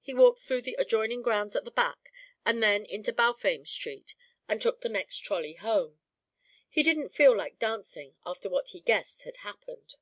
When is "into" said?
2.84-3.12